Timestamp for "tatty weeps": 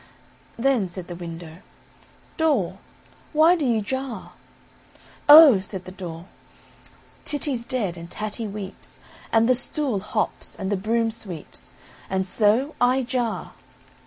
8.09-8.97